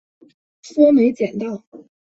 [0.63, 1.63] 说没捡到